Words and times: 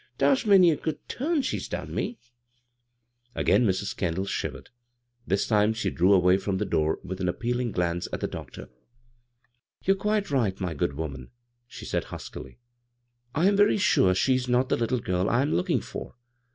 Thar's 0.17 0.47
many 0.47 0.71
a 0.71 0.77
good 0.77 0.97
turn 1.07 1.43
she's 1.43 1.67
done 1.67 1.93
me 1.93 2.17
I" 3.35 3.43
Agam 3.43 3.65
Mrs. 3.67 3.95
Kendall 3.95 4.25
shivered. 4.25 4.71
This 5.27 5.45
time 5.47 5.73
she 5.75 5.91
drew 5.91 6.11
away 6.13 6.37
towards 6.39 6.57
the 6.57 6.65
door 6.65 6.97
with 7.03 7.19
an 7.21 7.29
appealing 7.29 7.71
glance 7.71 8.07
at 8.11 8.19
the 8.19 8.27
doctor. 8.27 8.71
"You're 9.83 9.95
quite 9.95 10.31
right, 10.31 10.59
my 10.59 10.73
good 10.73 10.93
woman," 10.93 11.29
^e 11.69 11.85
said 11.85 12.05
huskily." 12.05 12.57
I 13.35 13.45
am 13.47 13.55
very 13.55 13.77
sure 13.77 14.15
she 14.15 14.33
is 14.33 14.47
not 14.47 14.69
the 14.69 14.77
tittle 14.77 15.01
girl 15.01 15.29
I 15.29 15.43
am 15.43 15.53
looking 15.53 15.81
for. 15.81 16.15